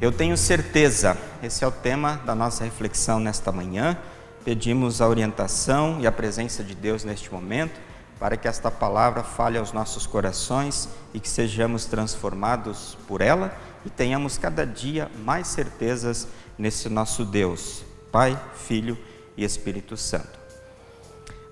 Eu 0.00 0.12
tenho 0.12 0.36
certeza, 0.36 1.18
esse 1.42 1.64
é 1.64 1.66
o 1.66 1.72
tema 1.72 2.22
da 2.24 2.32
nossa 2.32 2.62
reflexão 2.62 3.18
nesta 3.18 3.50
manhã. 3.50 3.98
Pedimos 4.44 5.00
a 5.00 5.08
orientação 5.08 5.98
e 6.00 6.06
a 6.06 6.12
presença 6.12 6.62
de 6.62 6.72
Deus 6.72 7.02
neste 7.02 7.32
momento, 7.32 7.80
para 8.16 8.36
que 8.36 8.46
esta 8.46 8.70
palavra 8.70 9.24
fale 9.24 9.58
aos 9.58 9.72
nossos 9.72 10.06
corações 10.06 10.88
e 11.12 11.18
que 11.18 11.28
sejamos 11.28 11.84
transformados 11.84 12.96
por 13.08 13.20
ela 13.20 13.52
e 13.84 13.90
tenhamos 13.90 14.38
cada 14.38 14.64
dia 14.64 15.10
mais 15.24 15.48
certezas 15.48 16.28
nesse 16.56 16.88
nosso 16.88 17.24
Deus, 17.24 17.84
Pai, 18.12 18.40
Filho 18.54 18.96
e 19.36 19.42
Espírito 19.42 19.96
Santo. 19.96 20.47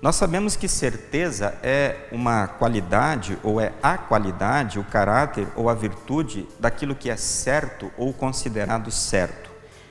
Nós 0.01 0.15
sabemos 0.15 0.55
que 0.55 0.67
certeza 0.67 1.57
é 1.63 2.07
uma 2.11 2.47
qualidade, 2.47 3.37
ou 3.43 3.59
é 3.59 3.73
a 3.81 3.97
qualidade, 3.97 4.77
o 4.77 4.83
caráter 4.83 5.47
ou 5.55 5.69
a 5.69 5.73
virtude 5.73 6.47
daquilo 6.59 6.95
que 6.95 7.09
é 7.09 7.17
certo 7.17 7.91
ou 7.97 8.13
considerado 8.13 8.91
certo. 8.91 9.49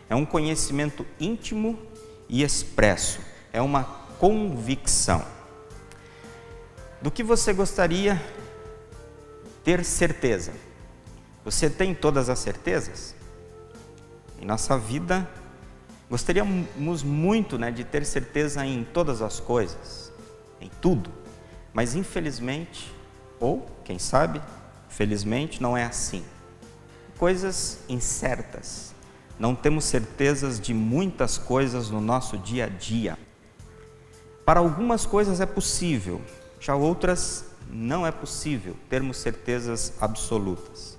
É 0.08 0.14
um 0.14 0.24
conhecimento 0.24 1.04
íntimo 1.18 1.76
e 2.28 2.42
expresso, 2.42 3.18
é 3.52 3.60
uma 3.60 3.82
convicção. 4.20 5.24
Do 7.02 7.10
que 7.10 7.24
você 7.24 7.52
gostaria 7.52 8.20
ter 9.64 9.84
certeza? 9.84 10.52
Você 11.44 11.68
tem 11.68 11.92
todas 11.92 12.28
as 12.28 12.38
certezas? 12.38 13.14
Em 14.40 14.44
nossa 14.44 14.78
vida, 14.78 15.28
Gostaríamos 16.08 17.02
muito 17.02 17.58
né, 17.58 17.70
de 17.72 17.82
ter 17.82 18.04
certeza 18.04 18.64
em 18.64 18.84
todas 18.84 19.20
as 19.20 19.40
coisas, 19.40 20.12
em 20.60 20.70
tudo, 20.80 21.10
mas 21.74 21.96
infelizmente, 21.96 22.94
ou 23.40 23.66
quem 23.84 23.98
sabe, 23.98 24.40
felizmente, 24.88 25.60
não 25.60 25.76
é 25.76 25.84
assim. 25.84 26.24
Coisas 27.18 27.80
incertas, 27.88 28.94
não 29.36 29.54
temos 29.54 29.84
certezas 29.84 30.60
de 30.60 30.72
muitas 30.72 31.38
coisas 31.38 31.90
no 31.90 32.00
nosso 32.00 32.38
dia 32.38 32.66
a 32.66 32.68
dia. 32.68 33.18
Para 34.44 34.60
algumas 34.60 35.04
coisas 35.04 35.40
é 35.40 35.46
possível, 35.46 36.22
já 36.60 36.76
outras 36.76 37.46
não 37.68 38.06
é 38.06 38.12
possível 38.12 38.76
termos 38.88 39.16
certezas 39.16 39.92
absolutas. 40.00 40.96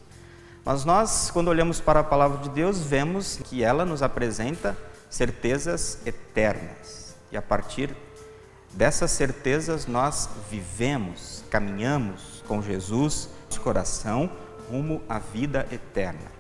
Mas 0.66 0.84
nós, 0.84 1.32
quando 1.32 1.48
olhamos 1.48 1.80
para 1.80 2.02
a 2.02 2.04
palavra 2.04 2.40
de 2.40 2.50
Deus, 2.50 2.82
vemos 2.82 3.40
que 3.46 3.64
ela 3.64 3.86
nos 3.86 4.04
apresenta 4.04 4.78
certezas 5.10 6.00
eternas. 6.06 7.16
E 7.32 7.38
a 7.38 7.42
partir 7.42 7.96
dessas 8.74 9.12
certezas 9.12 9.86
nós 9.86 10.30
vivemos, 10.50 11.44
caminhamos 11.50 12.44
com 12.48 12.62
Jesus, 12.62 13.30
nosso 13.58 13.62
coração, 13.62 14.30
rumo 14.70 15.02
à 15.10 15.20
vida 15.20 15.68
eterna. 15.72 16.38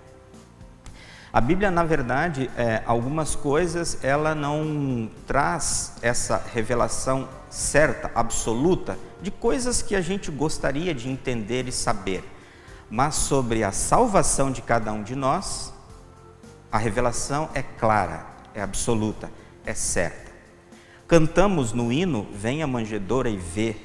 A 1.33 1.41
Bíblia, 1.41 1.69
na 1.69 1.83
verdade, 1.83 2.49
é, 2.57 2.81
algumas 2.85 3.35
coisas 3.35 4.03
ela 4.03 4.33
não 4.33 5.09
traz 5.25 5.93
essa 6.01 6.41
revelação 6.53 7.27
certa, 7.49 8.09
absoluta, 8.15 8.97
de 9.21 9.29
coisas 9.29 9.81
que 9.81 9.95
a 9.95 10.01
gente 10.01 10.31
gostaria 10.31 10.93
de 10.93 11.09
entender 11.09 11.67
e 11.67 11.71
saber. 11.71 12.23
Mas 12.89 13.15
sobre 13.15 13.63
a 13.63 13.71
salvação 13.71 14.51
de 14.51 14.61
cada 14.61 14.91
um 14.93 15.03
de 15.03 15.15
nós, 15.15 15.73
a 16.71 16.77
revelação 16.77 17.49
é 17.53 17.61
clara, 17.61 18.25
é 18.57 18.61
absoluta, 18.63 19.31
é 19.63 19.73
certa. 19.75 20.31
Cantamos 21.07 21.73
no 21.73 21.93
hino 21.93 22.27
Venha 22.33 22.65
manjedoura 22.65 23.29
e 23.29 23.37
vê. 23.37 23.75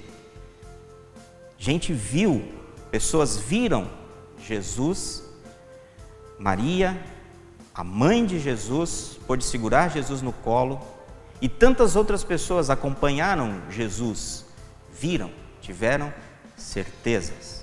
Gente 1.59 1.93
viu, 1.93 2.43
pessoas 2.91 3.37
viram 3.37 3.89
Jesus, 4.43 5.23
Maria, 6.39 6.99
a 7.75 7.85
mãe 7.85 8.25
de 8.25 8.41
Jesus, 8.41 9.19
pôde 9.27 9.45
segurar 9.45 9.91
Jesus 9.91 10.23
no 10.23 10.33
colo, 10.33 10.81
e 11.39 11.51
tantas 11.51 11.95
outras 11.95 12.25
pessoas 12.25 12.71
acompanharam 12.71 13.61
Jesus, 13.69 14.47
viram, 14.99 15.31
tiveram 15.61 16.13
certezas. 16.57 17.63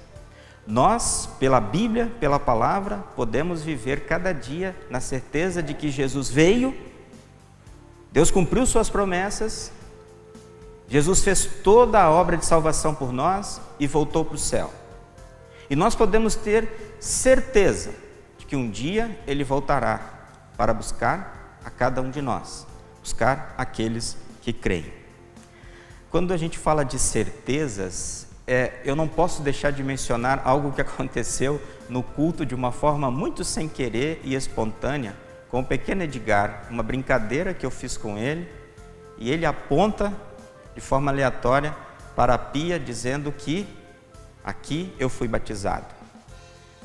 Nós, 0.65 1.27
pela 1.39 1.59
Bíblia, 1.59 2.11
pela 2.19 2.39
palavra, 2.39 2.97
podemos 3.15 3.63
viver 3.63 4.05
cada 4.05 4.31
dia 4.31 4.75
na 4.91 4.99
certeza 4.99 5.63
de 5.63 5.73
que 5.73 5.89
Jesus 5.89 6.29
veio 6.29 6.88
Deus 8.11 8.31
cumpriu 8.31 8.65
suas 8.65 8.89
promessas, 8.89 9.71
Jesus 10.87 11.21
fez 11.21 11.45
toda 11.63 12.01
a 12.01 12.09
obra 12.09 12.35
de 12.35 12.45
salvação 12.45 12.95
por 12.95 13.13
nós 13.13 13.61
e 13.79 13.85
voltou 13.85 14.25
para 14.25 14.35
o 14.35 14.39
céu. 14.39 14.73
E 15.69 15.75
nós 15.75 15.93
podemos 15.93 16.35
ter 16.35 16.97
certeza 16.99 17.91
de 18.39 18.45
que 18.47 18.55
um 18.55 18.69
dia 18.69 19.19
Ele 19.27 19.43
voltará 19.43 20.01
para 20.57 20.73
buscar 20.73 21.59
a 21.63 21.69
cada 21.69 22.01
um 22.01 22.09
de 22.09 22.21
nós, 22.21 22.65
buscar 22.99 23.53
aqueles 23.55 24.17
que 24.41 24.51
creem. 24.51 24.91
Quando 26.09 26.33
a 26.33 26.37
gente 26.37 26.57
fala 26.57 26.83
de 26.83 26.97
certezas, 26.97 28.25
é, 28.47 28.81
eu 28.83 28.95
não 28.95 29.07
posso 29.07 29.43
deixar 29.43 29.71
de 29.71 29.83
mencionar 29.83 30.41
algo 30.43 30.71
que 30.71 30.81
aconteceu 30.81 31.61
no 31.87 32.01
culto 32.01 32.43
de 32.43 32.55
uma 32.55 32.71
forma 32.71 33.11
muito 33.11 33.43
sem 33.43 33.69
querer 33.69 34.19
e 34.23 34.33
espontânea 34.33 35.15
com 35.49 35.61
o 35.61 35.65
pequeno 35.65 36.03
Edgar, 36.03 36.67
uma 36.69 36.83
brincadeira 36.83 37.53
que 37.53 37.65
eu 37.65 37.71
fiz 37.71 37.97
com 37.97 38.17
ele, 38.17 38.47
e 39.17 39.31
ele 39.31 39.45
aponta 39.45 40.13
de 40.75 40.81
forma 40.81 41.11
aleatória 41.11 41.75
para 42.15 42.35
a 42.35 42.37
pia, 42.37 42.79
dizendo 42.79 43.31
que 43.31 43.67
aqui 44.43 44.93
eu 44.99 45.09
fui 45.09 45.27
batizado. 45.27 45.87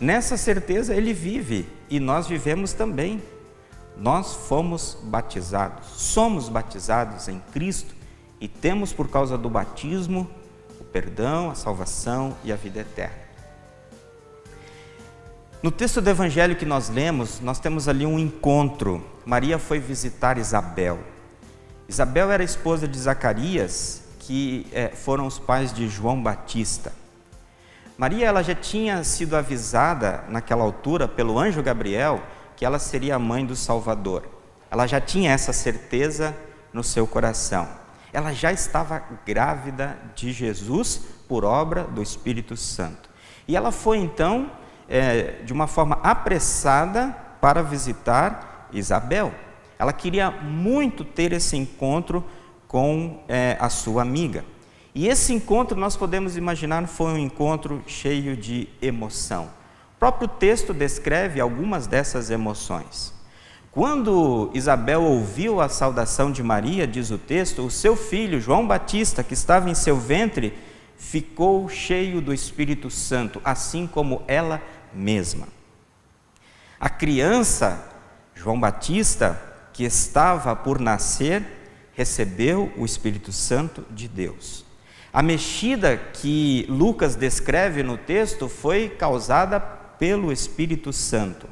Nessa 0.00 0.36
certeza 0.36 0.94
ele 0.94 1.12
vive 1.12 1.68
e 1.88 2.00
nós 2.00 2.26
vivemos 2.26 2.72
também. 2.72 3.22
Nós 3.96 4.34
fomos 4.34 4.98
batizados, 5.04 5.86
somos 5.86 6.48
batizados 6.48 7.28
em 7.28 7.38
Cristo 7.52 7.94
e 8.40 8.48
temos 8.48 8.92
por 8.92 9.08
causa 9.08 9.38
do 9.38 9.48
batismo 9.48 10.28
o 10.80 10.84
perdão, 10.84 11.50
a 11.50 11.54
salvação 11.54 12.36
e 12.42 12.52
a 12.52 12.56
vida 12.56 12.80
eterna. 12.80 13.23
No 15.64 15.70
texto 15.70 16.02
do 16.02 16.10
evangelho 16.10 16.56
que 16.56 16.66
nós 16.66 16.90
lemos, 16.90 17.40
nós 17.40 17.58
temos 17.58 17.88
ali 17.88 18.04
um 18.04 18.18
encontro. 18.18 19.02
Maria 19.24 19.58
foi 19.58 19.78
visitar 19.78 20.36
Isabel. 20.36 20.98
Isabel 21.88 22.30
era 22.30 22.44
esposa 22.44 22.86
de 22.86 22.98
Zacarias, 22.98 24.02
que 24.18 24.66
é, 24.74 24.88
foram 24.88 25.26
os 25.26 25.38
pais 25.38 25.72
de 25.72 25.88
João 25.88 26.22
Batista. 26.22 26.92
Maria 27.96 28.26
ela 28.26 28.42
já 28.42 28.54
tinha 28.54 29.02
sido 29.04 29.34
avisada 29.34 30.24
naquela 30.28 30.62
altura 30.62 31.08
pelo 31.08 31.38
anjo 31.38 31.62
Gabriel 31.62 32.22
que 32.56 32.66
ela 32.66 32.78
seria 32.78 33.16
a 33.16 33.18
mãe 33.18 33.46
do 33.46 33.56
Salvador. 33.56 34.28
Ela 34.70 34.86
já 34.86 35.00
tinha 35.00 35.32
essa 35.32 35.54
certeza 35.54 36.36
no 36.74 36.84
seu 36.84 37.06
coração. 37.06 37.66
Ela 38.12 38.34
já 38.34 38.52
estava 38.52 39.02
grávida 39.24 39.96
de 40.14 40.30
Jesus 40.30 41.00
por 41.26 41.42
obra 41.42 41.84
do 41.84 42.02
Espírito 42.02 42.54
Santo. 42.54 43.08
E 43.48 43.56
ela 43.56 43.72
foi 43.72 43.96
então 43.96 44.50
é, 44.88 45.42
de 45.44 45.52
uma 45.52 45.66
forma 45.66 45.98
apressada 46.02 47.16
para 47.40 47.62
visitar 47.62 48.68
Isabel. 48.72 49.32
Ela 49.78 49.92
queria 49.92 50.30
muito 50.30 51.04
ter 51.04 51.32
esse 51.32 51.56
encontro 51.56 52.24
com 52.68 53.22
é, 53.28 53.56
a 53.60 53.68
sua 53.68 54.02
amiga. 54.02 54.44
E 54.94 55.08
esse 55.08 55.32
encontro, 55.32 55.78
nós 55.78 55.96
podemos 55.96 56.36
imaginar, 56.36 56.86
foi 56.86 57.12
um 57.12 57.18
encontro 57.18 57.82
cheio 57.86 58.36
de 58.36 58.68
emoção. 58.80 59.50
O 59.96 59.98
próprio 59.98 60.28
texto 60.28 60.72
descreve 60.72 61.40
algumas 61.40 61.86
dessas 61.86 62.30
emoções. 62.30 63.12
Quando 63.74 64.50
Isabel 64.54 65.02
ouviu 65.02 65.60
a 65.60 65.68
saudação 65.68 66.30
de 66.30 66.44
Maria, 66.44 66.86
diz 66.86 67.10
o 67.10 67.18
texto, 67.18 67.66
o 67.66 67.70
seu 67.70 67.96
filho, 67.96 68.40
João 68.40 68.64
Batista, 68.64 69.24
que 69.24 69.34
estava 69.34 69.68
em 69.68 69.74
seu 69.74 69.96
ventre, 69.96 70.54
ficou 71.04 71.68
cheio 71.68 72.20
do 72.20 72.32
Espírito 72.32 72.90
Santo, 72.90 73.40
assim 73.44 73.86
como 73.86 74.22
ela 74.26 74.60
mesma. 74.92 75.48
A 76.80 76.88
criança, 76.88 77.88
João 78.34 78.58
Batista, 78.58 79.40
que 79.72 79.84
estava 79.84 80.56
por 80.56 80.80
nascer, 80.80 81.44
recebeu 81.92 82.72
o 82.76 82.84
Espírito 82.84 83.32
Santo 83.32 83.86
de 83.90 84.08
Deus. 84.08 84.64
A 85.12 85.22
mexida 85.22 85.96
que 85.96 86.66
Lucas 86.68 87.14
descreve 87.14 87.82
no 87.82 87.96
texto 87.96 88.48
foi 88.48 88.88
causada 88.88 89.60
pelo 89.60 90.32
Espírito 90.32 90.92
Santo. 90.92 91.46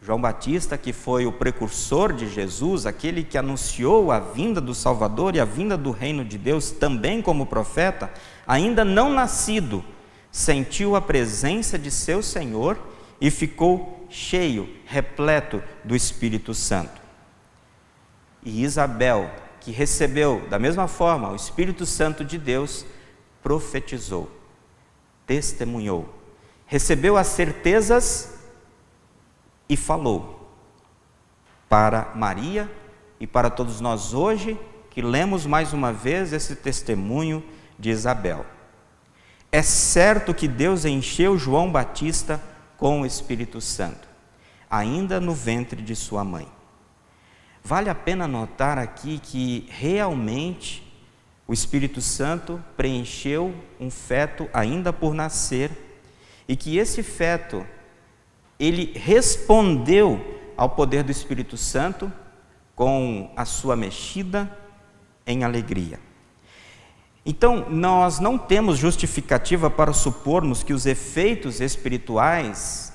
João 0.00 0.20
Batista, 0.20 0.78
que 0.78 0.92
foi 0.92 1.26
o 1.26 1.32
precursor 1.32 2.12
de 2.12 2.28
Jesus, 2.28 2.86
aquele 2.86 3.24
que 3.24 3.36
anunciou 3.36 4.12
a 4.12 4.20
vinda 4.20 4.60
do 4.60 4.74
Salvador 4.74 5.34
e 5.34 5.40
a 5.40 5.44
vinda 5.44 5.76
do 5.76 5.90
reino 5.90 6.24
de 6.24 6.38
Deus 6.38 6.70
também 6.70 7.20
como 7.20 7.46
profeta, 7.46 8.10
ainda 8.46 8.84
não 8.84 9.12
nascido, 9.12 9.84
sentiu 10.30 10.94
a 10.94 11.00
presença 11.00 11.78
de 11.78 11.90
seu 11.90 12.22
Senhor 12.22 12.78
e 13.20 13.30
ficou 13.30 14.06
cheio, 14.08 14.68
repleto 14.86 15.62
do 15.84 15.96
Espírito 15.96 16.54
Santo. 16.54 17.00
E 18.44 18.62
Isabel, 18.62 19.30
que 19.60 19.72
recebeu 19.72 20.46
da 20.48 20.58
mesma 20.58 20.86
forma 20.86 21.30
o 21.30 21.36
Espírito 21.36 21.84
Santo 21.84 22.24
de 22.24 22.38
Deus, 22.38 22.86
profetizou, 23.42 24.30
testemunhou, 25.26 26.08
recebeu 26.66 27.16
as 27.16 27.26
certezas 27.26 28.37
e 29.68 29.76
falou 29.76 30.50
para 31.68 32.12
Maria 32.14 32.70
e 33.20 33.26
para 33.26 33.50
todos 33.50 33.80
nós 33.80 34.14
hoje 34.14 34.58
que 34.90 35.02
lemos 35.02 35.46
mais 35.46 35.72
uma 35.72 35.92
vez 35.92 36.32
esse 36.32 36.56
testemunho 36.56 37.44
de 37.78 37.90
Isabel. 37.90 38.44
É 39.52 39.62
certo 39.62 40.34
que 40.34 40.48
Deus 40.48 40.84
encheu 40.84 41.38
João 41.38 41.70
Batista 41.70 42.42
com 42.76 43.02
o 43.02 43.06
Espírito 43.06 43.60
Santo, 43.60 44.08
ainda 44.70 45.20
no 45.20 45.34
ventre 45.34 45.82
de 45.82 45.94
sua 45.94 46.24
mãe. 46.24 46.48
Vale 47.62 47.90
a 47.90 47.94
pena 47.94 48.26
notar 48.26 48.78
aqui 48.78 49.18
que 49.18 49.66
realmente 49.70 50.86
o 51.46 51.52
Espírito 51.52 52.00
Santo 52.00 52.62
preencheu 52.76 53.54
um 53.80 53.90
feto 53.90 54.48
ainda 54.52 54.92
por 54.92 55.14
nascer 55.14 55.70
e 56.46 56.56
que 56.56 56.76
esse 56.76 57.02
feto 57.02 57.64
ele 58.58 58.92
respondeu 58.94 60.20
ao 60.56 60.70
poder 60.70 61.04
do 61.04 61.12
Espírito 61.12 61.56
Santo 61.56 62.12
com 62.74 63.30
a 63.36 63.44
sua 63.44 63.76
mexida 63.76 64.50
em 65.26 65.44
alegria. 65.44 66.00
Então, 67.24 67.68
nós 67.68 68.18
não 68.18 68.38
temos 68.38 68.78
justificativa 68.78 69.68
para 69.68 69.92
supormos 69.92 70.62
que 70.62 70.72
os 70.72 70.86
efeitos 70.86 71.60
espirituais 71.60 72.92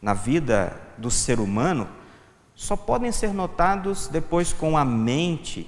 na 0.00 0.14
vida 0.14 0.80
do 0.98 1.10
ser 1.10 1.40
humano 1.40 1.88
só 2.54 2.76
podem 2.76 3.10
ser 3.10 3.32
notados 3.32 4.06
depois 4.06 4.52
com 4.52 4.76
a 4.76 4.84
mente, 4.84 5.66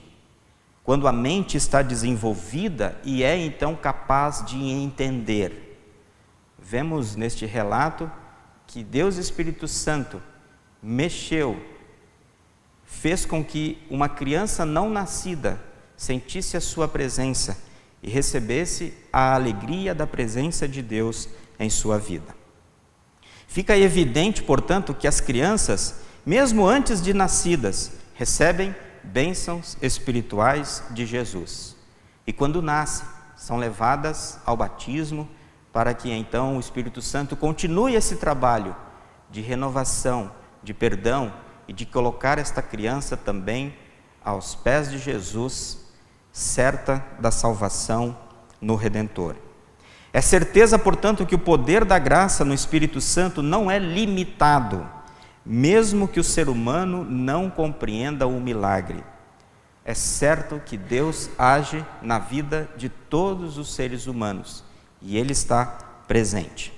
quando 0.84 1.08
a 1.08 1.12
mente 1.12 1.56
está 1.56 1.80
desenvolvida 1.80 3.00
e 3.02 3.22
é 3.22 3.36
então 3.36 3.74
capaz 3.74 4.44
de 4.44 4.58
entender. 4.58 5.80
Vemos 6.58 7.16
neste 7.16 7.46
relato 7.46 8.10
que 8.72 8.82
Deus 8.82 9.18
Espírito 9.18 9.68
Santo 9.68 10.20
mexeu, 10.82 11.62
fez 12.86 13.26
com 13.26 13.44
que 13.44 13.76
uma 13.90 14.08
criança 14.08 14.64
não 14.64 14.88
nascida 14.88 15.60
sentisse 15.94 16.56
a 16.56 16.60
sua 16.60 16.88
presença 16.88 17.62
e 18.02 18.08
recebesse 18.08 18.94
a 19.12 19.34
alegria 19.34 19.94
da 19.94 20.06
presença 20.06 20.66
de 20.66 20.80
Deus 20.80 21.28
em 21.60 21.68
sua 21.68 21.98
vida. 21.98 22.34
Fica 23.46 23.76
evidente, 23.76 24.42
portanto, 24.42 24.94
que 24.94 25.06
as 25.06 25.20
crianças, 25.20 25.96
mesmo 26.24 26.66
antes 26.66 27.02
de 27.02 27.12
nascidas, 27.12 27.92
recebem 28.14 28.74
bênçãos 29.04 29.76
espirituais 29.82 30.82
de 30.92 31.04
Jesus. 31.04 31.76
E 32.26 32.32
quando 32.32 32.62
nascem, 32.62 33.06
são 33.36 33.58
levadas 33.58 34.38
ao 34.46 34.56
batismo 34.56 35.28
para 35.72 35.94
que 35.94 36.10
então 36.10 36.56
o 36.56 36.60
Espírito 36.60 37.00
Santo 37.00 37.34
continue 37.34 37.94
esse 37.94 38.16
trabalho 38.16 38.76
de 39.30 39.40
renovação, 39.40 40.30
de 40.62 40.74
perdão 40.74 41.32
e 41.66 41.72
de 41.72 41.86
colocar 41.86 42.38
esta 42.38 42.60
criança 42.60 43.16
também 43.16 43.74
aos 44.22 44.54
pés 44.54 44.90
de 44.90 44.98
Jesus 44.98 45.78
certa 46.30 47.04
da 47.18 47.30
salvação 47.30 48.16
no 48.60 48.76
Redentor. 48.76 49.34
É 50.12 50.20
certeza, 50.20 50.78
portanto, 50.78 51.24
que 51.24 51.34
o 51.34 51.38
poder 51.38 51.86
da 51.86 51.98
graça 51.98 52.44
no 52.44 52.52
Espírito 52.52 53.00
Santo 53.00 53.42
não 53.42 53.70
é 53.70 53.78
limitado, 53.78 54.86
mesmo 55.44 56.06
que 56.06 56.20
o 56.20 56.24
ser 56.24 56.50
humano 56.50 57.02
não 57.02 57.48
compreenda 57.48 58.26
o 58.26 58.38
milagre. 58.38 59.02
É 59.84 59.94
certo 59.94 60.60
que 60.64 60.76
Deus 60.76 61.30
age 61.38 61.84
na 62.02 62.18
vida 62.18 62.68
de 62.76 62.90
todos 62.90 63.56
os 63.56 63.74
seres 63.74 64.06
humanos 64.06 64.62
e 65.02 65.16
Ele 65.16 65.32
está 65.32 65.66
presente. 66.06 66.72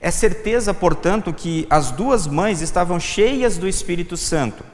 É 0.00 0.10
certeza, 0.10 0.72
portanto, 0.72 1.32
que 1.32 1.66
as 1.68 1.90
duas 1.90 2.26
mães 2.26 2.60
estavam 2.60 2.98
cheias 2.98 3.58
do 3.58 3.68
Espírito 3.68 4.16
Santo. 4.16 4.64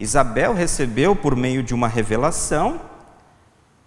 Isabel 0.00 0.52
recebeu 0.52 1.14
por 1.14 1.36
meio 1.36 1.62
de 1.62 1.72
uma 1.72 1.86
revelação 1.86 2.80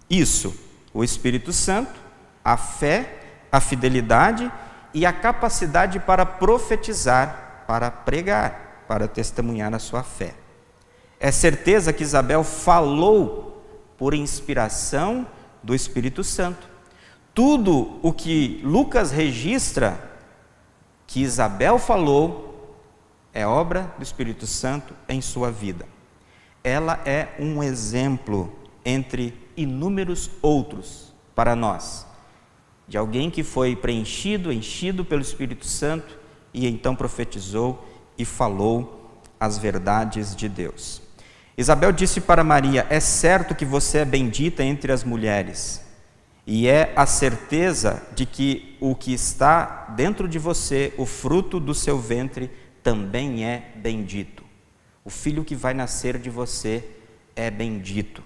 isso, 0.08 0.54
o 0.94 1.02
Espírito 1.02 1.52
Santo, 1.52 2.00
a 2.44 2.56
fé, 2.56 3.18
a 3.50 3.60
fidelidade 3.60 4.50
e 4.94 5.04
a 5.04 5.12
capacidade 5.12 5.98
para 5.98 6.24
profetizar, 6.24 7.64
para 7.66 7.90
pregar, 7.90 8.84
para 8.86 9.08
testemunhar 9.08 9.74
a 9.74 9.78
sua 9.78 10.02
fé. 10.02 10.34
É 11.18 11.30
certeza 11.32 11.92
que 11.92 12.04
Isabel 12.04 12.44
falou 12.44 13.64
por 13.98 14.14
inspiração 14.14 15.26
do 15.62 15.74
Espírito 15.74 16.22
Santo. 16.22 16.75
Tudo 17.36 18.00
o 18.02 18.14
que 18.14 18.62
Lucas 18.64 19.10
registra 19.10 20.00
que 21.06 21.20
Isabel 21.20 21.78
falou 21.78 22.74
é 23.30 23.46
obra 23.46 23.92
do 23.98 24.02
Espírito 24.02 24.46
Santo 24.46 24.94
em 25.06 25.20
sua 25.20 25.50
vida. 25.50 25.84
Ela 26.64 26.98
é 27.04 27.36
um 27.38 27.62
exemplo 27.62 28.50
entre 28.82 29.34
inúmeros 29.54 30.30
outros 30.40 31.12
para 31.34 31.54
nós, 31.54 32.06
de 32.88 32.96
alguém 32.96 33.30
que 33.30 33.42
foi 33.42 33.76
preenchido, 33.76 34.50
enchido 34.50 35.04
pelo 35.04 35.20
Espírito 35.20 35.66
Santo 35.66 36.18
e 36.54 36.66
então 36.66 36.96
profetizou 36.96 37.86
e 38.16 38.24
falou 38.24 39.20
as 39.38 39.58
verdades 39.58 40.34
de 40.34 40.48
Deus. 40.48 41.02
Isabel 41.54 41.92
disse 41.92 42.18
para 42.18 42.42
Maria: 42.42 42.86
É 42.88 42.98
certo 42.98 43.54
que 43.54 43.66
você 43.66 43.98
é 43.98 44.04
bendita 44.06 44.64
entre 44.64 44.90
as 44.90 45.04
mulheres, 45.04 45.85
e 46.46 46.68
é 46.68 46.92
a 46.94 47.06
certeza 47.06 48.02
de 48.14 48.24
que 48.24 48.76
o 48.80 48.94
que 48.94 49.12
está 49.12 49.86
dentro 49.96 50.28
de 50.28 50.38
você, 50.38 50.94
o 50.96 51.04
fruto 51.04 51.58
do 51.58 51.74
seu 51.74 51.98
ventre, 51.98 52.50
também 52.82 53.44
é 53.44 53.72
bendito. 53.76 54.44
O 55.04 55.10
filho 55.10 55.44
que 55.44 55.56
vai 55.56 55.74
nascer 55.74 56.18
de 56.18 56.30
você 56.30 56.84
é 57.34 57.50
bendito 57.50 58.22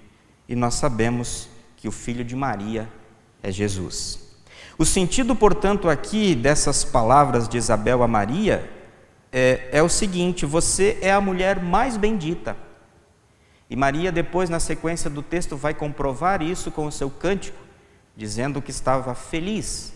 e 0.50 0.56
nós 0.56 0.74
sabemos 0.74 1.48
que 1.76 1.86
o 1.86 1.92
filho 1.92 2.24
de 2.24 2.34
Maria 2.34 2.88
é 3.40 3.52
Jesus. 3.52 4.18
O 4.76 4.84
sentido, 4.84 5.36
portanto, 5.36 5.88
aqui 5.88 6.34
dessas 6.34 6.84
palavras 6.84 7.48
de 7.48 7.56
Isabel 7.56 8.02
a 8.02 8.08
Maria 8.08 8.68
é, 9.32 9.68
é 9.70 9.80
o 9.80 9.88
seguinte: 9.88 10.44
você 10.44 10.98
é 11.00 11.12
a 11.12 11.20
mulher 11.20 11.62
mais 11.62 11.96
bendita. 11.96 12.56
E 13.70 13.76
Maria, 13.76 14.10
depois, 14.10 14.50
na 14.50 14.58
sequência 14.58 15.08
do 15.08 15.22
texto, 15.22 15.56
vai 15.56 15.72
comprovar 15.72 16.42
isso 16.42 16.72
com 16.72 16.86
o 16.86 16.90
seu 16.90 17.08
cântico, 17.08 17.56
dizendo 18.16 18.60
que 18.60 18.70
estava 18.70 19.14
feliz, 19.14 19.92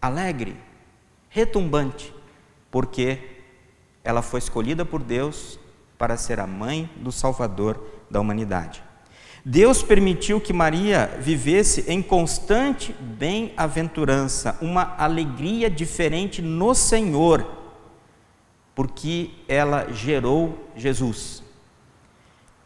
alegre, 0.00 0.56
retumbante, 1.28 2.14
porque 2.70 3.18
ela 4.02 4.22
foi 4.22 4.38
escolhida 4.38 4.84
por 4.84 5.02
Deus 5.02 5.58
para 5.96 6.16
ser 6.16 6.40
a 6.40 6.46
mãe 6.46 6.90
do 6.96 7.10
Salvador 7.10 7.82
da 8.10 8.20
humanidade. 8.20 8.82
Deus 9.44 9.82
permitiu 9.82 10.40
que 10.40 10.54
Maria 10.54 11.18
vivesse 11.20 11.84
em 11.86 12.00
constante 12.00 12.94
bem-aventurança, 12.94 14.56
uma 14.60 14.94
alegria 14.96 15.68
diferente 15.68 16.40
no 16.40 16.74
Senhor, 16.74 17.46
porque 18.74 19.32
ela 19.46 19.92
gerou 19.92 20.70
Jesus. 20.74 21.42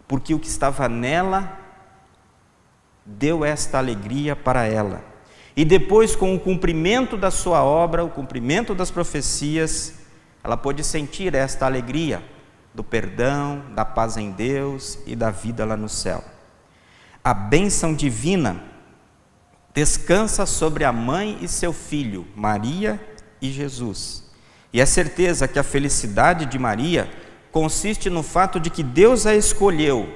Porque 0.07 0.33
o 0.33 0.39
que 0.39 0.47
estava 0.47 0.89
nela 0.89 1.58
deu 3.09 3.45
esta 3.45 3.79
alegria 3.79 4.37
para 4.37 4.67
ela. 4.67 5.03
E 5.57 5.65
depois, 5.65 6.15
com 6.15 6.35
o 6.35 6.41
cumprimento 6.41 7.17
da 7.17 7.31
sua 7.31 7.65
obra, 7.65 8.05
o 8.05 8.11
cumprimento 8.11 8.75
das 8.75 8.91
profecias, 8.91 9.95
ela 10.45 10.57
pôde 10.57 10.85
sentir 10.85 11.35
esta 11.35 11.67
alegria 11.67 12.23
do 12.75 12.85
perdão, 12.85 13.63
da 13.75 13.85
paz 13.85 14.17
em 14.17 14.31
Deus 14.31 14.99
e 15.07 15.17
da 15.17 15.31
vida 15.31 15.65
lá 15.65 15.77
no 15.77 15.89
céu 15.89 16.23
a 17.29 17.35
bênção 17.35 17.93
divina 17.93 18.63
descansa 19.75 20.47
sobre 20.47 20.83
a 20.83 20.91
mãe 20.91 21.37
e 21.43 21.47
seu 21.47 21.75
filho, 21.75 22.27
Maria 22.35 22.99
e 23.39 23.51
Jesus. 23.51 24.25
E 24.73 24.81
é 24.81 24.87
certeza 24.87 25.47
que 25.47 25.59
a 25.59 25.63
felicidade 25.63 26.47
de 26.47 26.59
Maria 26.59 27.11
consiste 27.53 28.09
no 28.09 28.23
fato 28.23 28.59
de 28.59 28.71
que 28.71 28.83
Deus 28.83 29.27
a 29.27 29.35
escolheu, 29.35 30.09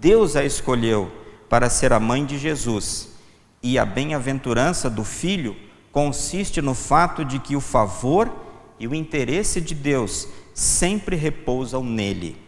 Deus 0.00 0.36
a 0.36 0.44
escolheu 0.44 1.12
para 1.48 1.70
ser 1.70 1.92
a 1.92 2.00
mãe 2.00 2.24
de 2.24 2.38
Jesus. 2.38 3.16
E 3.62 3.78
a 3.78 3.84
bem-aventurança 3.84 4.88
do 4.88 5.04
filho 5.04 5.56
consiste 5.90 6.60
no 6.60 6.74
fato 6.74 7.24
de 7.24 7.38
que 7.38 7.56
o 7.56 7.60
favor 7.60 8.30
e 8.78 8.86
o 8.86 8.94
interesse 8.94 9.60
de 9.60 9.74
Deus 9.74 10.28
sempre 10.54 11.16
repousam 11.16 11.82
nele. 11.82 12.40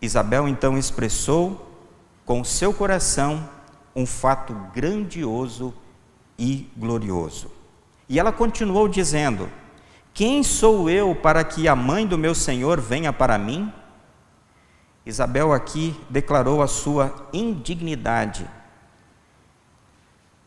Isabel 0.00 0.46
então 0.46 0.76
expressou 0.76 1.70
com 2.24 2.44
seu 2.44 2.72
coração 2.72 3.48
um 3.94 4.04
fato 4.04 4.54
grandioso 4.74 5.72
e 6.38 6.68
glorioso. 6.76 7.50
E 8.08 8.18
ela 8.18 8.32
continuou 8.32 8.88
dizendo: 8.88 9.48
Quem 10.12 10.42
sou 10.42 10.90
eu 10.90 11.14
para 11.14 11.42
que 11.44 11.68
a 11.68 11.76
mãe 11.76 12.06
do 12.06 12.18
meu 12.18 12.34
Senhor 12.34 12.80
venha 12.80 13.12
para 13.12 13.38
mim? 13.38 13.72
Isabel 15.06 15.52
aqui 15.52 15.98
declarou 16.08 16.62
a 16.62 16.66
sua 16.66 17.28
indignidade, 17.32 18.48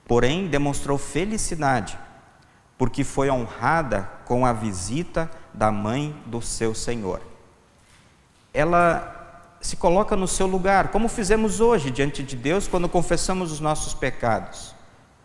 porém 0.07 0.47
demonstrou 0.47 0.97
felicidade, 0.97 1.97
porque 2.77 3.03
foi 3.03 3.29
honrada 3.29 4.09
com 4.25 4.45
a 4.45 4.53
visita 4.53 5.29
da 5.53 5.71
mãe 5.71 6.15
do 6.25 6.41
seu 6.41 6.73
Senhor. 6.73 7.21
Ela 8.51 9.13
se 9.61 9.75
coloca 9.75 10.15
no 10.15 10.27
seu 10.27 10.47
lugar, 10.47 10.89
como 10.89 11.07
fizemos 11.07 11.59
hoje 11.59 11.91
diante 11.91 12.23
de 12.23 12.35
Deus 12.35 12.67
quando 12.67 12.89
confessamos 12.89 13.51
os 13.51 13.59
nossos 13.59 13.93
pecados. 13.93 14.73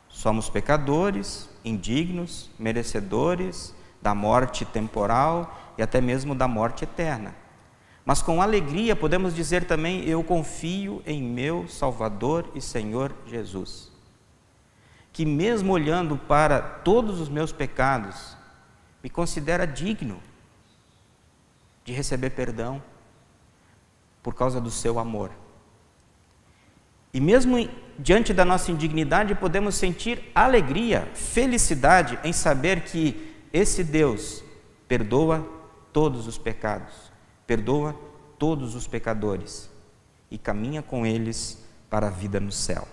Somos 0.08 0.50
pecadores, 0.50 1.48
indignos, 1.64 2.50
merecedores 2.58 3.74
da 4.00 4.14
morte 4.14 4.64
temporal 4.64 5.58
e 5.78 5.82
até 5.82 6.00
mesmo 6.00 6.34
da 6.34 6.46
morte 6.46 6.84
eterna. 6.84 7.41
Mas 8.04 8.20
com 8.20 8.42
alegria 8.42 8.96
podemos 8.96 9.34
dizer 9.34 9.64
também: 9.64 10.04
Eu 10.08 10.22
confio 10.24 11.02
em 11.06 11.22
meu 11.22 11.68
Salvador 11.68 12.50
e 12.54 12.60
Senhor 12.60 13.14
Jesus. 13.26 13.90
Que, 15.12 15.26
mesmo 15.26 15.72
olhando 15.72 16.16
para 16.16 16.60
todos 16.60 17.20
os 17.20 17.28
meus 17.28 17.52
pecados, 17.52 18.36
me 19.02 19.10
considera 19.10 19.66
digno 19.66 20.20
de 21.84 21.92
receber 21.92 22.30
perdão 22.30 22.82
por 24.22 24.34
causa 24.34 24.60
do 24.60 24.70
seu 24.70 24.98
amor. 24.98 25.30
E 27.12 27.20
mesmo 27.20 27.68
diante 27.98 28.32
da 28.32 28.44
nossa 28.44 28.70
indignidade, 28.70 29.34
podemos 29.34 29.74
sentir 29.74 30.30
alegria, 30.34 31.10
felicidade 31.14 32.18
em 32.24 32.32
saber 32.32 32.82
que 32.82 33.34
esse 33.52 33.84
Deus 33.84 34.42
perdoa 34.88 35.46
todos 35.92 36.26
os 36.26 36.38
pecados, 36.38 37.11
perdoa 37.46 37.94
todos 38.38 38.74
os 38.74 38.86
pecadores 38.86 39.70
e 40.30 40.38
caminha 40.38 40.82
com 40.82 41.06
eles 41.06 41.58
para 41.88 42.08
a 42.08 42.10
vida 42.10 42.40
no 42.40 42.50
céu. 42.50 42.88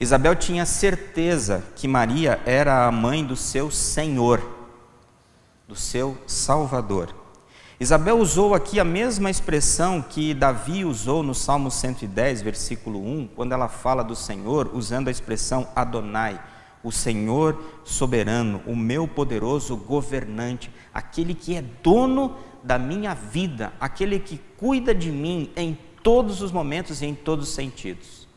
Isabel 0.00 0.34
tinha 0.34 0.64
certeza 0.64 1.62
que 1.76 1.86
Maria 1.86 2.40
era 2.46 2.86
a 2.86 2.90
mãe 2.90 3.22
do 3.22 3.36
seu 3.36 3.70
Senhor, 3.70 4.42
do 5.68 5.76
seu 5.76 6.16
Salvador. 6.26 7.14
Isabel 7.78 8.18
usou 8.18 8.54
aqui 8.54 8.80
a 8.80 8.84
mesma 8.84 9.30
expressão 9.30 10.02
que 10.02 10.34
Davi 10.34 10.84
usou 10.84 11.22
no 11.22 11.34
Salmo 11.34 11.70
110, 11.70 12.42
versículo 12.42 12.98
1, 12.98 13.28
quando 13.36 13.52
ela 13.52 13.68
fala 13.68 14.02
do 14.02 14.16
Senhor, 14.16 14.70
usando 14.72 15.08
a 15.08 15.10
expressão 15.10 15.68
Adonai, 15.76 16.40
o 16.82 16.90
Senhor 16.90 17.62
soberano, 17.84 18.62
o 18.66 18.74
meu 18.74 19.06
poderoso 19.06 19.76
governante, 19.76 20.70
aquele 20.94 21.34
que 21.34 21.54
é 21.56 21.62
dono 21.82 22.36
da 22.62 22.78
minha 22.78 23.14
vida, 23.14 23.72
aquele 23.80 24.18
que 24.18 24.40
cuida 24.56 24.94
de 24.94 25.10
mim 25.10 25.50
em 25.56 25.76
todos 26.02 26.42
os 26.42 26.52
momentos 26.52 27.02
e 27.02 27.06
em 27.06 27.14
todos 27.14 27.48
os 27.48 27.54
sentidos. 27.54 28.28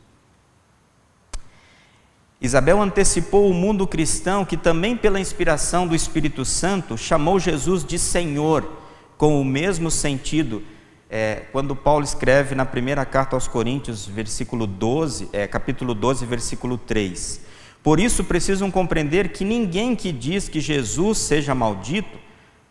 Isabel 2.42 2.82
antecipou 2.82 3.50
o 3.50 3.54
mundo 3.54 3.88
cristão 3.88 4.44
que 4.44 4.58
também 4.58 4.98
pela 4.98 5.20
inspiração 5.20 5.88
do 5.88 5.96
Espírito 5.96 6.44
Santo 6.44 6.98
chamou 6.98 7.40
Jesus 7.40 7.86
de 7.86 7.98
Senhor 7.98 8.70
com 9.18 9.40
o 9.40 9.46
mesmo 9.46 9.90
sentido, 9.90 10.62
é, 11.10 11.44
quando 11.54 11.74
Paulo 11.74 12.04
escreve 12.04 12.56
na 12.56 12.66
primeira 12.66 13.06
carta 13.06 13.38
aos 13.38 13.48
Coríntios, 13.48 14.06
versículo 14.06 14.68
12, 14.68 15.30
é, 15.32 15.48
capítulo 15.48 15.94
12, 15.94 16.26
versículo 16.26 16.78
3. 16.78 17.40
Por 17.82 18.00
isso 18.00 18.24
precisam 18.26 18.70
compreender 18.70 19.30
que 19.30 19.46
ninguém 19.46 19.96
que 19.96 20.12
diz 20.12 20.50
que 20.50 20.60
Jesus 20.60 21.20
seja 21.20 21.56
maldito 21.56 22.18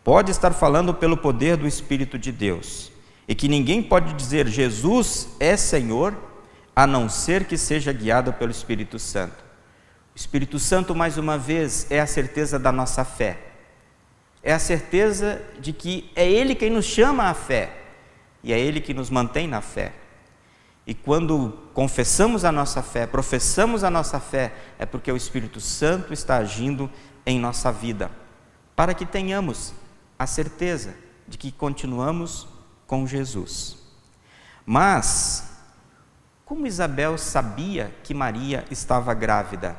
pode 0.04 0.30
estar 0.30 0.52
falando 0.52 0.92
pelo 0.94 1.16
poder 1.16 1.56
do 1.56 1.66
Espírito 1.66 2.18
de 2.18 2.32
Deus. 2.32 2.90
E 3.26 3.34
que 3.34 3.48
ninguém 3.48 3.82
pode 3.82 4.12
dizer 4.14 4.48
Jesus 4.48 5.28
é 5.38 5.56
Senhor, 5.56 6.14
a 6.74 6.86
não 6.86 7.08
ser 7.08 7.44
que 7.44 7.56
seja 7.56 7.92
guiado 7.92 8.32
pelo 8.32 8.50
Espírito 8.50 8.98
Santo. 8.98 9.44
O 10.14 10.16
Espírito 10.16 10.58
Santo, 10.58 10.94
mais 10.94 11.18
uma 11.18 11.38
vez, 11.38 11.86
é 11.90 12.00
a 12.00 12.06
certeza 12.06 12.58
da 12.58 12.72
nossa 12.72 13.04
fé 13.04 13.52
é 14.42 14.52
a 14.52 14.58
certeza 14.58 15.40
de 15.60 15.72
que 15.72 16.10
é 16.16 16.28
Ele 16.28 16.54
quem 16.54 16.70
nos 16.70 16.84
chama 16.84 17.28
à 17.28 17.34
fé 17.34 17.78
e 18.42 18.52
é 18.52 18.58
Ele 18.58 18.80
que 18.80 18.92
nos 18.92 19.08
mantém 19.08 19.46
na 19.46 19.60
fé. 19.60 19.92
E 20.84 20.94
quando 20.94 21.56
confessamos 21.72 22.44
a 22.44 22.50
nossa 22.50 22.82
fé, 22.82 23.06
professamos 23.06 23.84
a 23.84 23.90
nossa 23.90 24.18
fé, 24.18 24.52
é 24.80 24.84
porque 24.84 25.12
o 25.12 25.16
Espírito 25.16 25.60
Santo 25.60 26.12
está 26.12 26.38
agindo 26.38 26.90
em 27.24 27.38
nossa 27.38 27.70
vida, 27.70 28.10
para 28.74 28.92
que 28.92 29.06
tenhamos 29.06 29.72
a 30.22 30.26
certeza 30.26 30.94
de 31.26 31.36
que 31.36 31.50
continuamos 31.52 32.46
com 32.86 33.06
Jesus. 33.06 33.78
Mas, 34.64 35.60
como 36.44 36.66
Isabel 36.66 37.18
sabia 37.18 37.94
que 38.02 38.14
Maria 38.14 38.64
estava 38.70 39.14
grávida? 39.14 39.76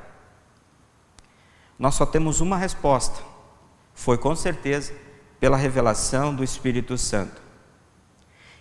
Nós 1.78 1.96
só 1.96 2.06
temos 2.06 2.42
uma 2.42 2.58
resposta 2.58 3.34
foi 3.94 4.18
com 4.18 4.36
certeza 4.36 4.94
pela 5.40 5.58
revelação 5.58 6.34
do 6.34 6.44
Espírito 6.44 6.98
Santo. 6.98 7.42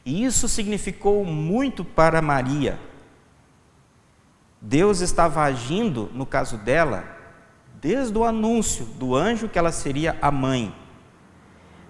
E 0.04 0.24
isso 0.24 0.48
significou 0.48 1.24
muito 1.24 1.84
para 1.84 2.20
Maria. 2.20 2.78
Deus 4.60 5.00
estava 5.00 5.42
agindo, 5.42 6.10
no 6.12 6.26
caso 6.26 6.56
dela, 6.58 7.04
desde 7.80 8.16
o 8.16 8.24
anúncio 8.24 8.84
do 8.84 9.14
anjo 9.14 9.48
que 9.48 9.58
ela 9.58 9.72
seria 9.72 10.16
a 10.20 10.30
mãe. 10.30 10.74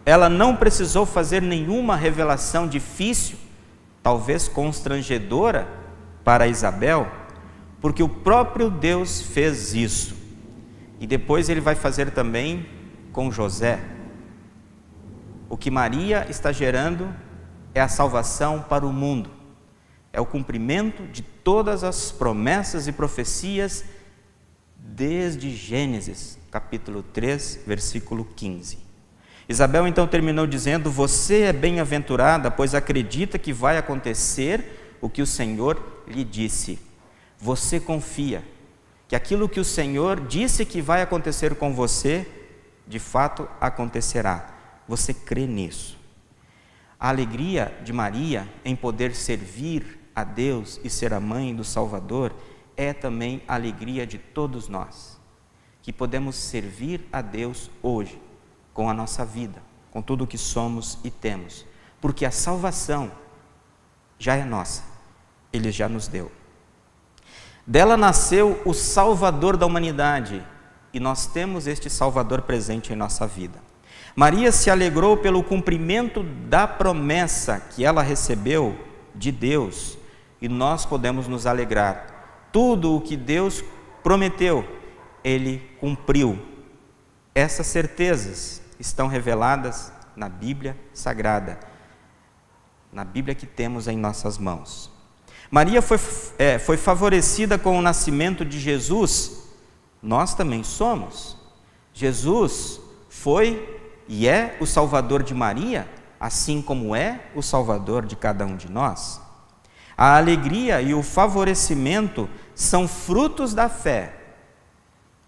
Ela 0.04 0.28
não 0.28 0.56
precisou 0.56 1.06
fazer 1.06 1.40
nenhuma 1.40 1.96
revelação 1.96 2.66
difícil, 2.66 3.38
talvez 4.02 4.48
constrangedora, 4.48 5.68
para 6.24 6.46
Isabel, 6.46 7.10
porque 7.80 8.02
o 8.02 8.08
próprio 8.08 8.70
Deus 8.70 9.20
fez 9.20 9.74
isso. 9.74 10.16
E 11.00 11.06
depois 11.06 11.48
ele 11.48 11.60
vai 11.60 11.74
fazer 11.74 12.10
também 12.10 12.66
com 13.12 13.30
José. 13.30 13.80
O 15.48 15.56
que 15.56 15.70
Maria 15.70 16.26
está 16.28 16.52
gerando 16.52 17.14
é 17.74 17.80
a 17.80 17.88
salvação 17.88 18.62
para 18.62 18.86
o 18.86 18.92
mundo, 18.92 19.30
é 20.12 20.20
o 20.20 20.26
cumprimento 20.26 21.04
de 21.04 21.22
todas 21.22 21.82
as 21.84 22.12
promessas 22.12 22.86
e 22.86 22.92
profecias 22.92 23.84
desde 24.76 25.54
Gênesis, 25.54 26.38
capítulo 26.50 27.02
3, 27.02 27.60
versículo 27.66 28.24
15. 28.36 28.91
Isabel 29.48 29.86
então 29.86 30.06
terminou 30.06 30.46
dizendo: 30.46 30.90
Você 30.90 31.42
é 31.42 31.52
bem-aventurada, 31.52 32.50
pois 32.50 32.74
acredita 32.74 33.38
que 33.38 33.52
vai 33.52 33.76
acontecer 33.76 34.96
o 35.00 35.08
que 35.08 35.22
o 35.22 35.26
Senhor 35.26 36.02
lhe 36.06 36.24
disse. 36.24 36.78
Você 37.38 37.80
confia 37.80 38.44
que 39.08 39.16
aquilo 39.16 39.48
que 39.48 39.60
o 39.60 39.64
Senhor 39.64 40.20
disse 40.20 40.64
que 40.64 40.80
vai 40.80 41.02
acontecer 41.02 41.54
com 41.56 41.74
você 41.74 42.26
de 42.86 42.98
fato 42.98 43.48
acontecerá. 43.60 44.54
Você 44.88 45.12
crê 45.12 45.46
nisso? 45.46 45.98
A 46.98 47.08
alegria 47.08 47.76
de 47.84 47.92
Maria 47.92 48.48
em 48.64 48.76
poder 48.76 49.14
servir 49.14 49.98
a 50.14 50.24
Deus 50.24 50.80
e 50.84 50.90
ser 50.90 51.12
a 51.12 51.20
mãe 51.20 51.54
do 51.54 51.64
Salvador 51.64 52.32
é 52.76 52.92
também 52.92 53.42
a 53.48 53.54
alegria 53.54 54.06
de 54.06 54.18
todos 54.18 54.68
nós, 54.68 55.20
que 55.82 55.92
podemos 55.92 56.36
servir 56.36 57.06
a 57.12 57.20
Deus 57.20 57.70
hoje, 57.82 58.20
com 58.72 58.88
a 58.88 58.94
nossa 58.94 59.24
vida, 59.24 59.62
com 59.90 60.00
tudo 60.00 60.24
o 60.24 60.26
que 60.26 60.38
somos 60.38 60.98
e 61.04 61.10
temos, 61.10 61.66
porque 62.00 62.24
a 62.24 62.30
salvação 62.30 63.10
já 64.18 64.34
é 64.36 64.44
nossa, 64.44 64.82
Ele 65.52 65.70
já 65.70 65.88
nos 65.88 66.08
deu. 66.08 66.30
Dela 67.66 67.96
nasceu 67.96 68.60
o 68.64 68.72
Salvador 68.72 69.56
da 69.56 69.66
humanidade, 69.66 70.44
e 70.92 71.00
nós 71.00 71.26
temos 71.26 71.66
este 71.66 71.88
Salvador 71.88 72.42
presente 72.42 72.92
em 72.92 72.96
nossa 72.96 73.26
vida. 73.26 73.58
Maria 74.14 74.52
se 74.52 74.70
alegrou 74.70 75.16
pelo 75.16 75.42
cumprimento 75.42 76.22
da 76.22 76.68
promessa 76.68 77.60
que 77.60 77.84
ela 77.84 78.02
recebeu 78.02 78.78
de 79.14 79.32
Deus 79.32 79.96
e 80.40 80.48
nós 80.48 80.84
podemos 80.84 81.26
nos 81.26 81.46
alegrar. 81.46 82.48
Tudo 82.52 82.96
o 82.96 83.00
que 83.00 83.16
Deus 83.16 83.64
prometeu, 84.02 84.68
Ele 85.24 85.62
cumpriu. 85.80 86.38
Essas 87.34 87.68
certezas 87.68 88.61
estão 88.82 89.06
reveladas 89.06 89.90
na 90.14 90.28
Bíblia 90.28 90.76
Sagrada, 90.92 91.58
na 92.92 93.04
Bíblia 93.04 93.34
que 93.34 93.46
temos 93.46 93.88
em 93.88 93.96
nossas 93.96 94.36
mãos. 94.36 94.90
Maria 95.50 95.80
foi, 95.80 95.98
é, 96.38 96.58
foi 96.58 96.76
favorecida 96.76 97.58
com 97.58 97.78
o 97.78 97.82
nascimento 97.82 98.44
de 98.44 98.60
Jesus 98.60 99.42
nós 100.02 100.34
também 100.34 100.64
somos. 100.64 101.36
Jesus 101.94 102.80
foi 103.08 103.80
e 104.08 104.26
é 104.26 104.56
o 104.60 104.66
Salvador 104.66 105.22
de 105.22 105.32
Maria, 105.32 105.88
assim 106.18 106.60
como 106.60 106.96
é 106.96 107.20
o 107.36 107.42
Salvador 107.42 108.04
de 108.04 108.16
cada 108.16 108.44
um 108.44 108.56
de 108.56 108.68
nós. 108.70 109.20
A 109.96 110.16
alegria 110.16 110.82
e 110.82 110.92
o 110.92 111.02
favorecimento 111.02 112.28
são 112.54 112.88
frutos 112.88 113.54
da 113.54 113.68
fé, 113.68 114.14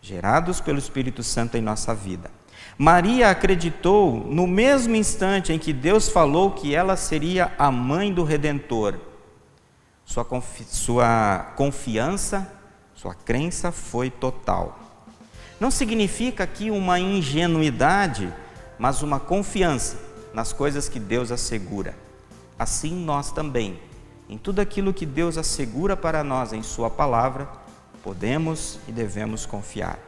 gerados 0.02 0.60
pelo 0.60 0.78
Espírito 0.78 1.22
Santo 1.22 1.56
em 1.56 1.60
nossa 1.60 1.94
vida. 1.94 2.30
Maria 2.76 3.30
acreditou 3.30 4.16
no 4.28 4.46
mesmo 4.46 4.96
instante 4.96 5.52
em 5.52 5.58
que 5.58 5.72
Deus 5.72 6.08
falou 6.08 6.50
que 6.50 6.74
ela 6.74 6.96
seria 6.96 7.52
a 7.58 7.70
mãe 7.70 8.12
do 8.12 8.24
Redentor. 8.24 8.98
Sua, 10.04 10.24
confi 10.24 10.64
sua 10.64 11.52
confiança 11.56 12.50
sua 12.94 13.14
crença 13.14 13.70
foi 13.70 14.08
total. 14.08 14.78
Não 15.60 15.70
significa 15.70 16.44
aqui 16.44 16.70
uma 16.70 16.98
ingenuidade 16.98 18.32
mas 18.78 19.02
uma 19.02 19.20
confiança 19.20 19.98
nas 20.32 20.52
coisas 20.52 20.88
que 20.88 20.98
Deus 20.98 21.30
assegura. 21.30 21.94
Assim 22.58 22.94
nós 22.94 23.30
também, 23.30 23.78
em 24.28 24.36
tudo 24.36 24.60
aquilo 24.60 24.92
que 24.92 25.06
Deus 25.06 25.38
assegura 25.38 25.96
para 25.96 26.24
nós 26.24 26.52
em 26.52 26.62
Sua 26.62 26.90
palavra, 26.90 27.48
podemos 28.02 28.78
e 28.88 28.92
devemos 28.92 29.46
confiar. 29.46 29.98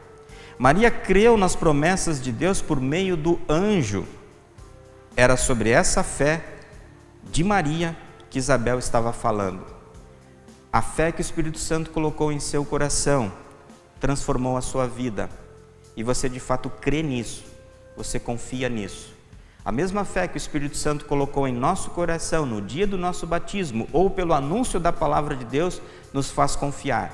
Maria 0.57 0.89
creu 0.89 1.37
nas 1.37 1.55
promessas 1.55 2.19
de 2.19 2.31
Deus 2.31 2.61
por 2.63 2.81
meio 2.81 3.15
do 3.15 3.39
anjo. 3.47 4.05
Era 5.15 5.37
sobre 5.37 5.69
essa 5.69 6.03
fé 6.03 6.43
de 7.31 7.43
Maria 7.43 7.95
que 8.29 8.39
Isabel 8.39 8.79
estava 8.79 9.13
falando. 9.13 9.63
A 10.73 10.81
fé 10.81 11.11
que 11.11 11.19
o 11.19 11.21
Espírito 11.21 11.59
Santo 11.59 11.91
colocou 11.91 12.31
em 12.31 12.39
seu 12.39 12.65
coração 12.65 13.31
transformou 13.99 14.57
a 14.57 14.61
sua 14.61 14.87
vida. 14.87 15.29
E 15.95 16.03
você 16.03 16.29
de 16.29 16.39
fato 16.39 16.69
crê 16.69 17.01
nisso, 17.01 17.43
você 17.95 18.19
confia 18.19 18.69
nisso. 18.69 19.11
A 19.65 19.71
mesma 19.71 20.05
fé 20.05 20.27
que 20.27 20.35
o 20.35 20.37
Espírito 20.37 20.77
Santo 20.77 21.05
colocou 21.05 21.47
em 21.47 21.53
nosso 21.53 21.89
coração 21.91 22.45
no 22.45 22.61
dia 22.61 22.87
do 22.87 22.97
nosso 22.97 23.27
batismo 23.27 23.87
ou 23.91 24.09
pelo 24.09 24.33
anúncio 24.33 24.79
da 24.79 24.93
palavra 24.93 25.35
de 25.35 25.45
Deus 25.45 25.81
nos 26.13 26.31
faz 26.31 26.55
confiar 26.55 27.11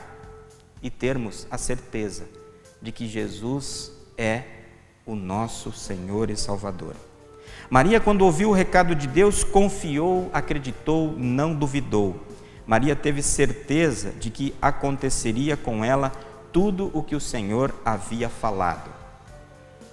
e 0.81 0.89
termos 0.89 1.47
a 1.49 1.57
certeza 1.57 2.42
de 2.83 2.91
que 2.91 3.07
Jesus 3.07 3.93
é 4.17 4.43
o 5.05 5.15
nosso 5.15 5.71
Senhor 5.71 6.29
e 6.29 6.35
Salvador. 6.35 6.95
Maria, 7.69 8.01
quando 8.01 8.23
ouviu 8.23 8.49
o 8.49 8.53
recado 8.53 8.93
de 8.93 9.07
Deus, 9.07 9.41
confiou, 9.41 10.29
acreditou, 10.33 11.15
não 11.17 11.55
duvidou. 11.55 12.21
Maria 12.67 12.93
teve 12.93 13.23
certeza 13.23 14.11
de 14.11 14.29
que 14.29 14.53
aconteceria 14.61 15.55
com 15.55 15.83
ela 15.83 16.11
tudo 16.51 16.91
o 16.93 17.01
que 17.01 17.15
o 17.15 17.21
Senhor 17.21 17.73
havia 17.85 18.27
falado. 18.27 18.91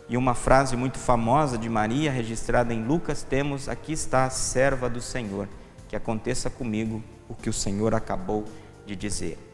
E 0.09 0.17
uma 0.17 0.35
frase 0.35 0.77
muito 0.77 0.99
famosa 0.99 1.57
de 1.57 1.69
Maria, 1.69 2.11
registrada 2.11 2.75
em 2.75 2.85
Lucas, 2.85 3.23
temos: 3.23 3.69
Aqui 3.69 3.93
está 3.93 4.25
a 4.25 4.31
serva 4.31 4.91
do 4.91 5.01
Senhor, 5.01 5.49
que 5.89 5.95
aconteça 5.95 6.51
comigo 6.51 7.01
o 7.29 7.35
que 7.35 7.49
o 7.49 7.53
Senhor 7.53 7.95
acabou 7.95 8.45
de 8.85 8.97
dizer. 8.97 9.50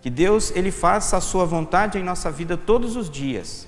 Que 0.00 0.10
Deus 0.10 0.52
ele 0.54 0.70
faça 0.70 1.16
a 1.16 1.20
sua 1.20 1.44
vontade 1.44 1.98
em 1.98 2.04
nossa 2.04 2.30
vida 2.30 2.56
todos 2.56 2.96
os 2.96 3.10
dias, 3.10 3.66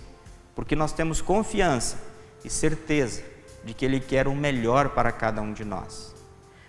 porque 0.54 0.76
nós 0.76 0.92
temos 0.92 1.20
confiança 1.20 1.98
e 2.44 2.50
certeza 2.50 3.22
de 3.64 3.74
que 3.74 3.84
ele 3.84 4.00
quer 4.00 4.28
o 4.28 4.34
melhor 4.34 4.90
para 4.90 5.12
cada 5.12 5.42
um 5.42 5.52
de 5.52 5.64
nós. 5.64 6.14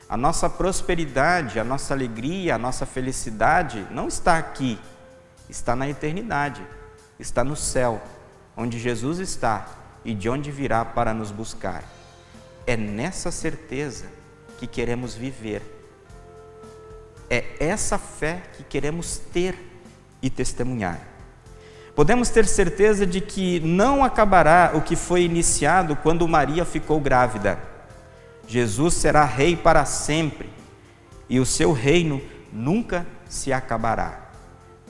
A 0.09 0.17
nossa 0.17 0.49
prosperidade, 0.49 1.59
a 1.59 1.63
nossa 1.63 1.93
alegria, 1.93 2.55
a 2.55 2.57
nossa 2.57 2.85
felicidade 2.85 3.87
não 3.91 4.07
está 4.07 4.37
aqui, 4.37 4.77
está 5.49 5.75
na 5.75 5.87
eternidade, 5.87 6.61
está 7.17 7.43
no 7.43 7.55
céu, 7.55 8.01
onde 8.57 8.77
Jesus 8.77 9.19
está 9.19 9.67
e 10.03 10.13
de 10.13 10.27
onde 10.27 10.51
virá 10.51 10.83
para 10.83 11.13
nos 11.13 11.31
buscar. 11.31 11.83
É 12.67 12.75
nessa 12.75 13.31
certeza 13.31 14.05
que 14.57 14.67
queremos 14.67 15.15
viver. 15.15 15.80
É 17.31 17.45
essa 17.61 17.97
fé 17.97 18.43
que 18.57 18.63
queremos 18.65 19.17
ter 19.17 19.55
e 20.21 20.29
testemunhar. 20.29 20.99
Podemos 21.95 22.27
ter 22.27 22.45
certeza 22.45 23.05
de 23.05 23.21
que 23.21 23.61
não 23.61 24.03
acabará 24.03 24.71
o 24.73 24.81
que 24.81 24.97
foi 24.97 25.23
iniciado 25.23 25.95
quando 25.95 26.27
Maria 26.27 26.65
ficou 26.65 26.99
grávida. 26.99 27.57
Jesus 28.45 28.95
será 28.95 29.23
rei 29.23 29.55
para 29.55 29.85
sempre 29.85 30.49
e 31.29 31.39
o 31.39 31.45
seu 31.45 31.71
reino 31.71 32.21
nunca 32.51 33.07
se 33.29 33.53
acabará. 33.53 34.29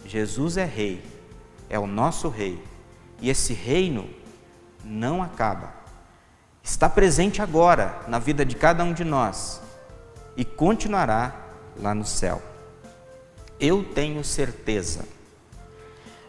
Jesus 0.03 0.57
é 0.57 0.65
rei, 0.65 1.05
é 1.69 1.77
o 1.77 1.85
nosso 1.85 2.27
rei, 2.27 2.59
e 3.21 3.29
esse 3.29 3.53
reino 3.53 4.09
não 4.83 5.21
acaba. 5.21 5.75
Está 6.63 6.89
presente 6.89 7.39
agora 7.39 7.99
na 8.07 8.17
vida 8.17 8.43
de 8.43 8.55
cada 8.55 8.83
um 8.83 8.93
de 8.93 9.03
nós 9.03 9.61
e 10.35 10.43
continuará 10.43 11.40
lá 11.79 11.93
no 11.93 12.05
céu. 12.05 12.41
Eu 13.59 13.83
tenho 13.83 14.23
certeza. 14.23 15.05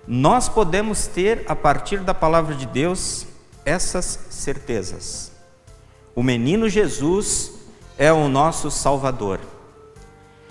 Nós 0.07 0.49
podemos 0.49 1.07
ter, 1.07 1.45
a 1.47 1.55
partir 1.55 2.01
da 2.01 2.13
palavra 2.13 2.55
de 2.55 2.67
Deus, 2.67 3.27
essas 3.65 4.27
certezas. 4.31 5.33
O 6.15 6.23
menino 6.23 6.69
Jesus 6.69 7.53
é 7.97 8.13
o 8.13 8.29
nosso 8.29 8.71
Salvador. 8.71 9.41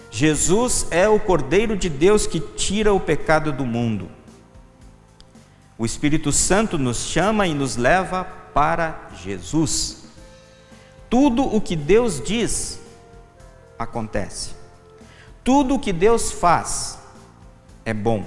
Jesus 0.09 0.87
é 0.89 1.07
o 1.07 1.19
Cordeiro 1.19 1.77
de 1.77 1.89
Deus 1.89 2.25
que 2.25 2.39
tira 2.39 2.93
o 2.93 2.99
pecado 2.99 3.51
do 3.51 3.65
mundo. 3.65 4.09
O 5.77 5.85
Espírito 5.85 6.31
Santo 6.31 6.77
nos 6.77 6.97
chama 6.97 7.47
e 7.47 7.53
nos 7.53 7.75
leva 7.75 8.23
para 8.53 9.09
Jesus. 9.23 10.03
Tudo 11.09 11.43
o 11.43 11.59
que 11.59 11.75
Deus 11.75 12.21
diz 12.21 12.79
acontece. 13.77 14.60
Tudo 15.43 15.75
o 15.75 15.79
que 15.79 15.91
Deus 15.91 16.31
faz 16.31 16.99
é 17.83 17.93
bom. 17.93 18.25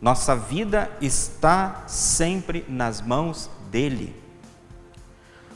Nossa 0.00 0.36
vida 0.36 0.90
está 1.00 1.84
sempre 1.86 2.64
nas 2.68 3.00
mãos 3.00 3.50
dele. 3.70 4.14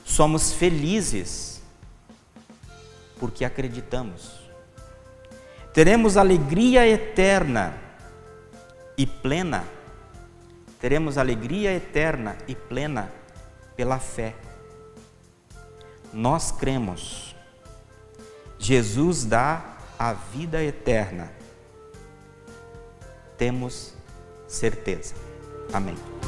Somos 0.05 0.53
felizes 0.53 1.63
porque 3.19 3.45
acreditamos 3.45 4.41
teremos 5.73 6.17
alegria 6.17 6.87
eterna 6.87 7.75
e 8.97 9.07
plena. 9.07 9.65
Teremos 10.81 11.19
alegria 11.19 11.73
eterna 11.73 12.37
e 12.49 12.55
plena 12.55 13.11
pela 13.77 13.99
fé. 13.99 14.35
Nós 16.13 16.51
cremos. 16.51 17.37
Jesus 18.59 19.25
dá 19.25 19.79
a 20.01 20.15
vida 20.15 20.63
eterna. 20.63 21.31
Temos 23.37 23.93
certeza. 24.49 25.15
Amém. 25.75 26.20